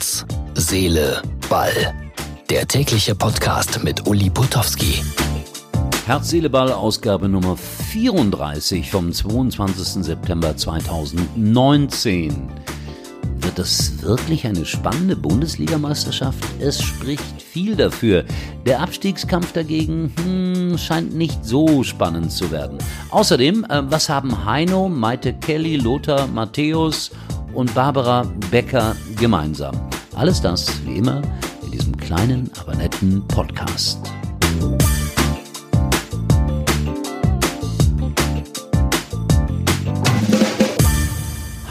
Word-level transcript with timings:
Herz, 0.00 0.24
Seele, 0.54 1.20
Ball. 1.50 1.92
Der 2.48 2.66
tägliche 2.66 3.14
Podcast 3.14 3.84
mit 3.84 4.08
Uli 4.08 4.30
Putowski. 4.30 5.02
Herz, 6.06 6.30
Seele, 6.30 6.48
Ball, 6.48 6.72
Ausgabe 6.72 7.28
Nummer 7.28 7.54
34 7.54 8.90
vom 8.90 9.12
22. 9.12 10.02
September 10.02 10.56
2019. 10.56 12.48
Wird 13.40 13.58
das 13.58 14.00
wirklich 14.00 14.46
eine 14.46 14.64
spannende 14.64 15.16
Bundesligameisterschaft? 15.16 16.42
Es 16.60 16.80
spricht 16.80 17.42
viel 17.42 17.76
dafür. 17.76 18.24
Der 18.64 18.80
Abstiegskampf 18.80 19.52
dagegen 19.52 20.14
hm, 20.24 20.78
scheint 20.78 21.14
nicht 21.14 21.44
so 21.44 21.82
spannend 21.82 22.32
zu 22.32 22.50
werden. 22.50 22.78
Außerdem, 23.10 23.66
äh, 23.68 23.82
was 23.90 24.08
haben 24.08 24.46
Heino, 24.46 24.88
Maite 24.88 25.34
Kelly, 25.34 25.76
Lothar, 25.76 26.26
Matthäus 26.26 27.10
und 27.52 27.74
Barbara 27.74 28.24
Becker 28.50 28.96
gemeinsam? 29.16 29.89
Alles 30.20 30.42
das, 30.42 30.84
wie 30.84 30.98
immer, 30.98 31.22
in 31.64 31.70
diesem 31.70 31.96
kleinen, 31.96 32.50
aber 32.60 32.74
netten 32.74 33.26
Podcast. 33.26 33.98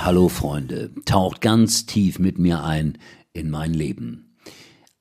Hallo 0.04 0.30
Freunde, 0.30 0.90
taucht 1.06 1.42
ganz 1.42 1.86
tief 1.86 2.18
mit 2.18 2.40
mir 2.40 2.64
ein 2.64 2.98
in 3.34 3.52
mein 3.52 3.76
Leben. 3.76 4.36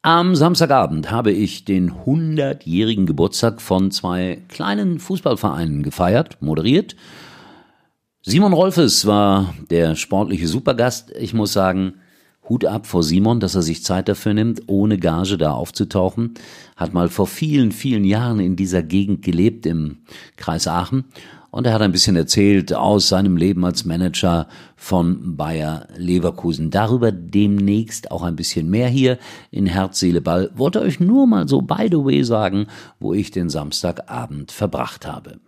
Am 0.03 0.37
Samstagabend 0.37 1.11
habe 1.11 1.33
ich 1.33 1.65
den 1.65 1.91
100-jährigen 1.91 3.07
Geburtstag 3.07 3.63
von 3.63 3.91
zwei 3.91 4.43
kleinen 4.49 4.99
Fußballvereinen 4.99 5.83
gefeiert, 5.83 6.37
moderiert. 6.43 6.97
Simon 8.21 8.53
Rolfes 8.53 9.07
war 9.07 9.55
der 9.71 9.97
sportliche 9.97 10.49
Supergast. 10.49 11.13
Ich 11.19 11.33
muss 11.33 11.55
sagen, 11.55 11.95
Hut 12.49 12.65
ab 12.65 12.87
vor 12.87 13.03
Simon, 13.03 13.41
dass 13.41 13.55
er 13.55 13.63
sich 13.63 13.85
Zeit 13.85 14.09
dafür 14.09 14.35
nimmt, 14.35 14.63
ohne 14.67 14.99
Gage 14.99 15.37
da 15.37 15.53
aufzutauchen. 15.53 16.35
Hat 16.77 16.95
mal 16.95 17.09
vor 17.09 17.27
vielen, 17.27 17.73
vielen 17.73 18.05
Jahren 18.05 18.41
in 18.41 18.57
dieser 18.57 18.83
Gegend 18.83 19.23
gelebt, 19.23 19.67
im 19.67 19.99
Kreis 20.37 20.67
Aachen. 20.67 21.05
Und 21.51 21.67
er 21.67 21.73
hat 21.73 21.81
ein 21.81 21.93
bisschen 21.93 22.17
erzählt 22.17 22.75
aus 22.75 23.09
seinem 23.09 23.37
Leben 23.39 23.65
als 23.65 23.87
Manager 23.87 24.49
von 24.77 25.37
Bayer 25.37 25.89
Leverkusen. 25.97 26.71
Darüber 26.71 27.11
demnächst 27.11 28.11
auch 28.11 28.23
ein 28.23 28.37
bisschen 28.37 28.69
mehr 28.69 28.89
hier 28.89 29.19
in 29.51 29.67
Herz, 29.67 29.99
Seele, 29.99 30.21
Ball. 30.21 30.51
Wollte 30.55 30.81
euch 30.81 31.01
nur 31.01 31.27
mal 31.27 31.49
so 31.49 31.63
by 31.63 31.89
the 31.91 32.05
way 32.05 32.23
sagen, 32.23 32.67
wo 33.01 33.15
ich 33.15 33.31
den 33.31 33.49
Samstagabend 33.49 34.53
verbracht 34.53 35.07
habe. 35.07 35.41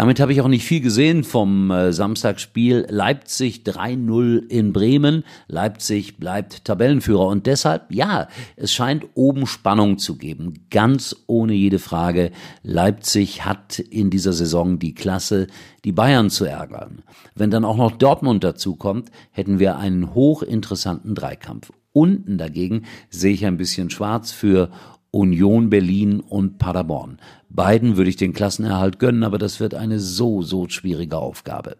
Damit 0.00 0.18
habe 0.18 0.32
ich 0.32 0.40
auch 0.40 0.48
nicht 0.48 0.64
viel 0.64 0.80
gesehen 0.80 1.24
vom 1.24 1.70
äh, 1.70 1.92
Samstagsspiel. 1.92 2.86
Leipzig 2.88 3.64
3-0 3.66 4.48
in 4.48 4.72
Bremen. 4.72 5.24
Leipzig 5.46 6.16
bleibt 6.16 6.64
Tabellenführer 6.64 7.26
und 7.26 7.44
deshalb, 7.44 7.92
ja, 7.92 8.28
es 8.56 8.72
scheint 8.72 9.04
oben 9.12 9.46
Spannung 9.46 9.98
zu 9.98 10.16
geben. 10.16 10.54
Ganz 10.70 11.14
ohne 11.26 11.52
jede 11.52 11.78
Frage. 11.78 12.30
Leipzig 12.62 13.44
hat 13.44 13.78
in 13.78 14.08
dieser 14.08 14.32
Saison 14.32 14.78
die 14.78 14.94
Klasse, 14.94 15.48
die 15.84 15.92
Bayern 15.92 16.30
zu 16.30 16.46
ärgern. 16.46 17.02
Wenn 17.34 17.50
dann 17.50 17.66
auch 17.66 17.76
noch 17.76 17.92
Dortmund 17.92 18.42
dazu 18.42 18.76
kommt, 18.76 19.10
hätten 19.32 19.58
wir 19.58 19.76
einen 19.76 20.14
hochinteressanten 20.14 21.14
Dreikampf. 21.14 21.72
Unten 21.92 22.38
dagegen 22.38 22.84
sehe 23.10 23.34
ich 23.34 23.44
ein 23.44 23.58
bisschen 23.58 23.90
schwarz 23.90 24.32
für 24.32 24.70
Union 25.10 25.70
Berlin 25.70 26.20
und 26.20 26.58
Paderborn. 26.58 27.18
Beiden 27.48 27.96
würde 27.96 28.10
ich 28.10 28.16
den 28.16 28.32
Klassenerhalt 28.32 28.98
gönnen, 28.98 29.24
aber 29.24 29.38
das 29.38 29.60
wird 29.60 29.74
eine 29.74 29.98
so, 29.98 30.42
so 30.42 30.68
schwierige 30.68 31.18
Aufgabe. 31.18 31.76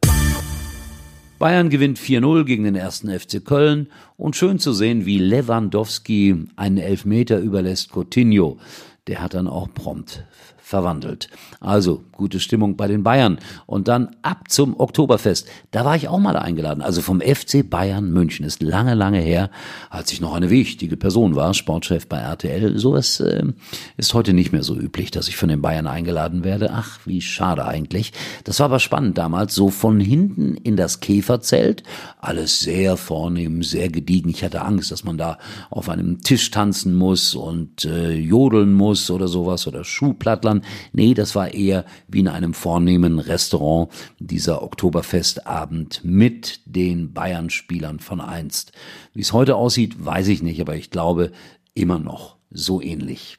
Bayern 1.38 1.70
gewinnt 1.70 1.98
4-0 1.98 2.44
gegen 2.44 2.64
den 2.64 2.74
ersten 2.74 3.08
FC 3.08 3.42
Köln 3.42 3.88
und 4.16 4.36
schön 4.36 4.58
zu 4.58 4.72
sehen, 4.72 5.06
wie 5.06 5.18
Lewandowski 5.18 6.44
einen 6.56 6.76
Elfmeter 6.76 7.38
überlässt 7.38 7.92
Coutinho. 7.92 8.58
Der 9.06 9.22
hat 9.22 9.32
dann 9.32 9.48
auch 9.48 9.72
prompt 9.72 10.24
verwandelt. 10.62 11.28
Also 11.60 12.04
gute 12.12 12.38
Stimmung 12.38 12.76
bei 12.76 12.86
den 12.86 13.02
Bayern. 13.02 13.38
Und 13.66 13.88
dann 13.88 14.16
ab 14.22 14.44
zum 14.48 14.78
Oktoberfest. 14.78 15.48
Da 15.70 15.84
war 15.84 15.96
ich 15.96 16.08
auch 16.08 16.18
mal 16.18 16.36
eingeladen. 16.36 16.82
Also 16.82 17.00
vom 17.00 17.20
FC 17.20 17.68
Bayern 17.68 18.12
München. 18.12 18.44
Ist 18.44 18.62
lange, 18.62 18.94
lange 18.94 19.20
her, 19.20 19.50
als 19.88 20.12
ich 20.12 20.20
noch 20.20 20.34
eine 20.34 20.50
wichtige 20.50 20.96
Person 20.96 21.34
war, 21.34 21.54
Sportchef 21.54 22.06
bei 22.06 22.18
RTL. 22.18 22.78
Sowas 22.78 23.20
äh, 23.20 23.42
ist 23.96 24.14
heute 24.14 24.32
nicht 24.32 24.52
mehr 24.52 24.62
so 24.62 24.76
üblich, 24.76 25.10
dass 25.10 25.28
ich 25.28 25.36
von 25.36 25.48
den 25.48 25.62
Bayern 25.62 25.86
eingeladen 25.86 26.44
werde. 26.44 26.70
Ach, 26.72 27.00
wie 27.06 27.20
schade 27.20 27.64
eigentlich. 27.66 28.12
Das 28.44 28.60
war 28.60 28.66
aber 28.66 28.80
spannend 28.80 29.18
damals. 29.18 29.54
So 29.54 29.70
von 29.70 29.98
hinten 29.98 30.56
in 30.56 30.76
das 30.76 31.00
Käferzelt. 31.00 31.82
Alles 32.18 32.60
sehr 32.60 32.96
vornehm, 32.96 33.62
sehr 33.62 33.88
gediegen. 33.88 34.28
Ich 34.28 34.44
hatte 34.44 34.62
Angst, 34.62 34.92
dass 34.92 35.04
man 35.04 35.16
da 35.16 35.38
auf 35.70 35.88
einem 35.88 36.20
Tisch 36.20 36.50
tanzen 36.50 36.94
muss 36.94 37.34
und 37.34 37.86
äh, 37.86 38.12
jodeln 38.12 38.74
muss 38.74 39.10
oder 39.10 39.26
sowas 39.26 39.66
oder 39.66 39.84
Schuhplattlern 39.84 40.59
Nee, 40.92 41.14
das 41.14 41.34
war 41.34 41.52
eher 41.52 41.84
wie 42.08 42.20
in 42.20 42.28
einem 42.28 42.54
vornehmen 42.54 43.18
Restaurant 43.18 43.90
dieser 44.18 44.62
Oktoberfestabend 44.62 46.00
mit 46.04 46.60
den 46.66 47.12
Bayern-Spielern 47.12 48.00
von 48.00 48.20
einst. 48.20 48.72
Wie 49.14 49.20
es 49.20 49.32
heute 49.32 49.56
aussieht, 49.56 50.04
weiß 50.04 50.28
ich 50.28 50.42
nicht, 50.42 50.60
aber 50.60 50.76
ich 50.76 50.90
glaube 50.90 51.32
immer 51.74 51.98
noch 51.98 52.36
so 52.50 52.80
ähnlich. 52.80 53.38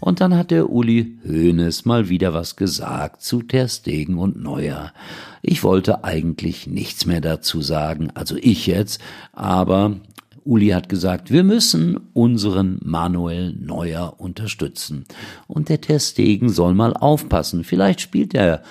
Und 0.00 0.22
dann 0.22 0.34
hat 0.34 0.50
der 0.50 0.70
Uli 0.70 1.18
Hoeneß 1.26 1.84
mal 1.84 2.08
wieder 2.08 2.32
was 2.32 2.56
gesagt 2.56 3.20
zu 3.22 3.42
Ter 3.42 3.68
Stegen 3.68 4.16
und 4.16 4.42
Neuer. 4.42 4.94
Ich 5.42 5.62
wollte 5.62 6.04
eigentlich 6.04 6.66
nichts 6.66 7.04
mehr 7.04 7.20
dazu 7.20 7.60
sagen, 7.60 8.10
also 8.14 8.36
ich 8.40 8.66
jetzt, 8.66 9.00
aber 9.32 9.96
Uli 10.44 10.68
hat 10.68 10.88
gesagt, 10.88 11.30
wir 11.30 11.44
müssen 11.44 11.98
unseren 12.12 12.78
Manuel 12.82 13.54
Neuer 13.54 14.14
unterstützen. 14.18 15.04
Und 15.46 15.68
der 15.68 15.80
Testegen 15.80 16.48
soll 16.48 16.74
mal 16.74 16.94
aufpassen. 16.94 17.64
Vielleicht 17.64 18.00
spielt 18.00 18.32
der 18.32 18.62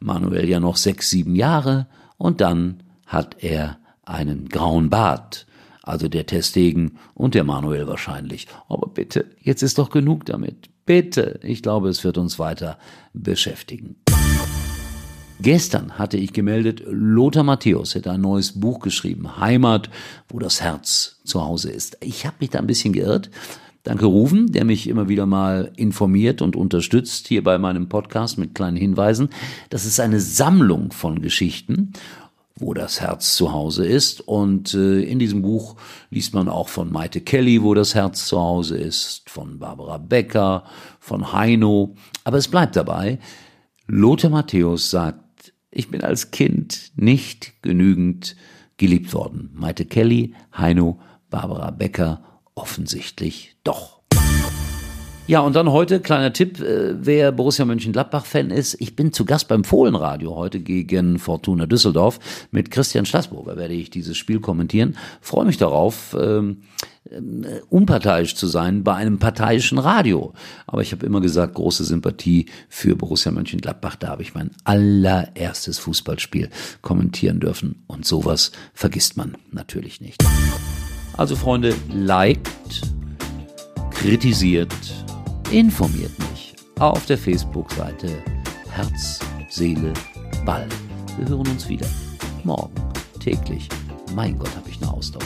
Manuel 0.00 0.48
ja 0.48 0.60
noch 0.60 0.76
sechs, 0.76 1.10
sieben 1.10 1.34
Jahre 1.34 1.86
und 2.18 2.40
dann 2.40 2.82
hat 3.06 3.36
er 3.42 3.78
einen 4.04 4.48
grauen 4.48 4.90
Bart. 4.90 5.46
Also 5.82 6.08
der 6.08 6.26
Testegen 6.26 6.98
und 7.14 7.34
der 7.34 7.44
Manuel 7.44 7.86
wahrscheinlich. 7.86 8.48
Aber 8.68 8.88
bitte, 8.88 9.26
jetzt 9.40 9.62
ist 9.62 9.78
doch 9.78 9.90
genug 9.90 10.26
damit. 10.26 10.68
Bitte, 10.84 11.40
ich 11.42 11.62
glaube, 11.62 11.88
es 11.88 12.02
wird 12.04 12.18
uns 12.18 12.38
weiter 12.38 12.78
beschäftigen. 13.12 13.96
Gestern 15.40 15.98
hatte 15.98 16.16
ich 16.16 16.32
gemeldet, 16.32 16.82
Lothar 16.86 17.42
Matthäus 17.42 17.94
hätte 17.94 18.10
ein 18.10 18.22
neues 18.22 18.58
Buch 18.58 18.80
geschrieben, 18.80 19.38
Heimat, 19.38 19.90
wo 20.28 20.38
das 20.38 20.62
Herz 20.62 21.20
zu 21.24 21.44
Hause 21.44 21.70
ist. 21.70 21.98
Ich 22.00 22.24
habe 22.24 22.36
mich 22.40 22.50
da 22.50 22.58
ein 22.58 22.66
bisschen 22.66 22.94
geirrt. 22.94 23.30
Danke 23.82 24.06
Rufen, 24.06 24.50
der 24.50 24.64
mich 24.64 24.88
immer 24.88 25.08
wieder 25.08 25.26
mal 25.26 25.72
informiert 25.76 26.42
und 26.42 26.56
unterstützt 26.56 27.28
hier 27.28 27.44
bei 27.44 27.58
meinem 27.58 27.88
Podcast 27.88 28.38
mit 28.38 28.54
kleinen 28.54 28.76
Hinweisen. 28.76 29.28
Das 29.70 29.84
ist 29.84 30.00
eine 30.00 30.20
Sammlung 30.20 30.90
von 30.90 31.22
Geschichten 31.22 31.92
wo 32.58 32.72
das 32.72 33.00
Herz 33.00 33.36
zu 33.36 33.52
Hause 33.52 33.86
ist. 33.86 34.22
Und 34.22 34.74
äh, 34.74 35.02
in 35.02 35.18
diesem 35.18 35.42
Buch 35.42 35.76
liest 36.10 36.34
man 36.34 36.48
auch 36.48 36.68
von 36.68 36.90
Maite 36.90 37.20
Kelly, 37.20 37.62
wo 37.62 37.74
das 37.74 37.94
Herz 37.94 38.26
zu 38.26 38.40
Hause 38.40 38.78
ist, 38.78 39.28
von 39.28 39.58
Barbara 39.58 39.98
Becker, 39.98 40.64
von 40.98 41.32
Heino. 41.32 41.94
Aber 42.24 42.38
es 42.38 42.48
bleibt 42.48 42.76
dabei. 42.76 43.18
Lothar 43.86 44.30
Matthäus 44.30 44.90
sagt, 44.90 45.25
ich 45.76 45.90
bin 45.90 46.02
als 46.02 46.30
Kind 46.30 46.92
nicht 46.96 47.62
genügend 47.62 48.34
geliebt 48.78 49.12
worden. 49.12 49.50
Maite 49.52 49.84
Kelly, 49.84 50.34
Heino, 50.56 50.98
Barbara 51.28 51.70
Becker 51.70 52.42
offensichtlich 52.54 53.56
doch. 53.62 54.00
Ja, 55.28 55.40
und 55.40 55.56
dann 55.56 55.72
heute, 55.72 55.98
kleiner 55.98 56.32
Tipp, 56.32 56.60
äh, 56.60 56.94
wer 57.04 57.32
Borussia 57.32 57.64
Mönchengladbach-Fan 57.64 58.50
ist, 58.50 58.80
ich 58.80 58.94
bin 58.94 59.12
zu 59.12 59.24
Gast 59.24 59.48
beim 59.48 59.64
Fohlenradio 59.64 60.36
heute 60.36 60.60
gegen 60.60 61.18
Fortuna 61.18 61.66
Düsseldorf. 61.66 62.20
Mit 62.52 62.70
Christian 62.70 63.06
Straßburger 63.06 63.56
werde 63.56 63.74
ich 63.74 63.90
dieses 63.90 64.16
Spiel 64.16 64.38
kommentieren. 64.38 64.96
Freue 65.20 65.44
mich 65.44 65.56
darauf. 65.56 66.16
Ähm, 66.16 66.58
äh, 67.10 67.60
unparteiisch 67.70 68.36
zu 68.36 68.46
sein 68.46 68.84
bei 68.84 68.94
einem 68.94 69.18
parteiischen 69.18 69.78
Radio. 69.78 70.32
Aber 70.68 70.82
ich 70.82 70.92
habe 70.92 71.04
immer 71.04 71.20
gesagt, 71.20 71.54
große 71.54 71.82
Sympathie 71.82 72.46
für 72.68 72.94
Borussia 72.94 73.32
Mönchengladbach. 73.32 73.96
Da 73.96 74.06
habe 74.06 74.22
ich 74.22 74.32
mein 74.32 74.52
allererstes 74.62 75.80
Fußballspiel 75.80 76.50
kommentieren 76.82 77.40
dürfen. 77.40 77.82
Und 77.88 78.06
sowas 78.06 78.52
vergisst 78.74 79.16
man 79.16 79.36
natürlich 79.50 80.00
nicht. 80.00 80.24
Also 81.16 81.34
Freunde, 81.34 81.74
liked, 81.92 82.82
kritisiert, 83.90 84.70
informiert 85.50 86.18
mich 86.18 86.54
auf 86.78 87.06
der 87.06 87.18
Facebook-Seite 87.18 88.22
Herz, 88.70 89.20
Seele, 89.48 89.92
Ball. 90.44 90.68
Wir 91.18 91.28
hören 91.28 91.46
uns 91.48 91.68
wieder. 91.68 91.86
Morgen, 92.44 92.74
täglich. 93.20 93.68
Mein 94.14 94.38
Gott, 94.38 94.54
habe 94.56 94.68
ich 94.68 94.82
eine 94.82 94.92
Ausdauer. 94.92 95.22